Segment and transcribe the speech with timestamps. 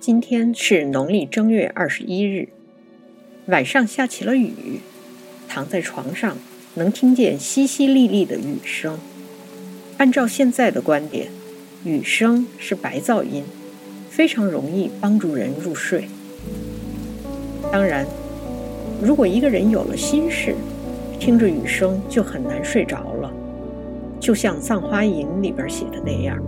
[0.00, 2.50] 今天是农历正月二十一日，
[3.46, 4.78] 晚上下起了雨，
[5.48, 6.36] 躺在床上
[6.74, 8.96] 能听见淅淅沥沥的雨声。
[9.96, 11.26] 按照现在的观点，
[11.84, 13.42] 雨声是白噪音，
[14.08, 16.04] 非常容易帮助人入睡。
[17.72, 18.06] 当然，
[19.02, 20.54] 如果一个人有了心事，
[21.18, 23.32] 听着雨声就很难睡着了。
[24.20, 26.40] 就像《葬花吟》里边写的那样：“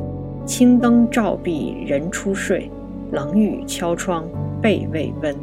[0.46, 2.70] 青灯照壁人初睡。”
[3.12, 4.24] 冷雨敲窗，
[4.62, 5.36] 被未温。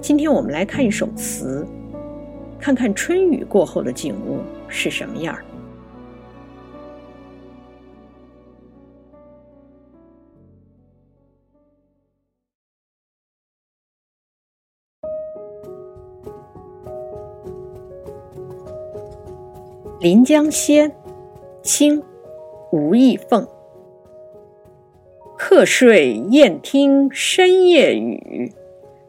[0.00, 1.66] 今天我们来看一首词，
[2.58, 4.38] 看看春雨过后的景物
[4.68, 5.44] 是什么样儿。
[20.02, 20.88] 《临江仙》，
[21.62, 22.02] 清，
[22.70, 23.46] 吴义凤。
[25.52, 28.52] 客睡雁听深夜雨，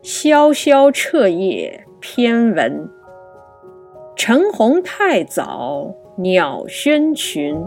[0.01, 2.89] 萧萧彻夜偏闻。
[4.15, 7.63] 晨鸿太早鸟喧群，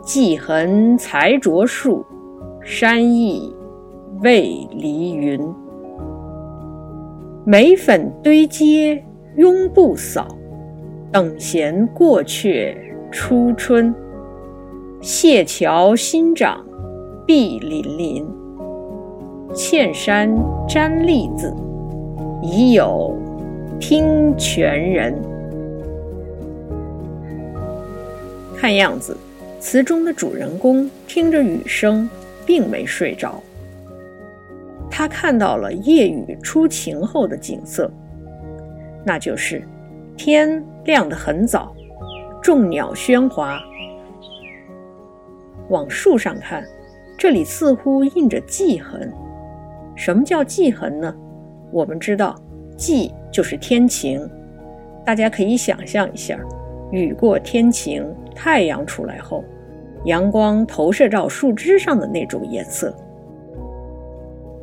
[0.00, 2.06] 迹痕才着树，
[2.62, 3.52] 山意
[4.22, 5.52] 未离云。
[7.44, 9.04] 眉粉堆阶
[9.36, 10.28] 拥不扫，
[11.10, 12.76] 等闲过却
[13.10, 13.92] 初春。
[15.00, 16.64] 谢桥新长。
[17.26, 18.24] 碧粼粼，
[19.52, 20.32] 茜山
[20.68, 21.52] 沾栗子，
[22.40, 23.18] 已有
[23.80, 25.12] 听泉人。
[28.56, 29.16] 看样子，
[29.58, 32.08] 词中的主人公听着雨声，
[32.46, 33.42] 并没睡着。
[34.88, 37.90] 他看到了夜雨初晴后的景色，
[39.04, 39.66] 那就是
[40.16, 41.74] 天亮得很早，
[42.40, 43.60] 众鸟喧哗。
[45.70, 46.64] 往树上看。
[47.18, 49.12] 这里似乎印着迹痕。
[49.94, 51.14] 什么叫迹痕呢？
[51.72, 52.34] 我们知道，
[52.76, 54.28] 迹就是天晴。
[55.04, 56.38] 大家可以想象一下，
[56.90, 59.42] 雨过天晴，太阳出来后，
[60.04, 62.94] 阳光投射到树枝上的那种颜色。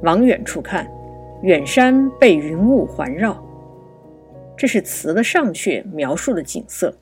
[0.04, 0.88] 往远处看，
[1.42, 3.42] 远山被云雾环绕，
[4.56, 6.94] 这是词的上阙描述的景色。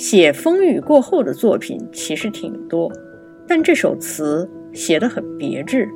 [0.00, 2.90] 写风雨过后的作品其实挺多，
[3.46, 5.86] 但这首词写得很别致。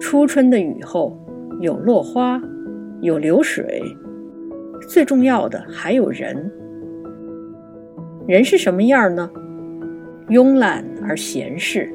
[0.00, 1.16] 初春的雨后，
[1.60, 2.42] 有落花，
[3.02, 3.80] 有流水，
[4.88, 6.50] 最重要的还有人。
[8.26, 9.30] 人是什么样呢？
[10.26, 11.88] 慵懒而闲适。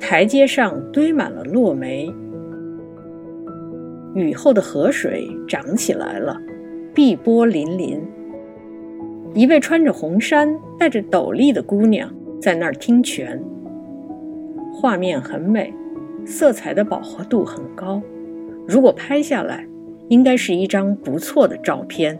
[0.00, 2.12] 台阶上堆满了落梅，
[4.16, 6.36] 雨后的河水涨起来了，
[6.92, 8.00] 碧波粼粼。
[9.32, 13.40] 一位穿着红衫、戴着斗笠的姑娘在那儿听泉，
[14.72, 15.72] 画面很美，
[16.26, 18.02] 色彩的饱和度很高。
[18.66, 19.64] 如果拍下来，
[20.08, 22.18] 应该是一张不错的照片。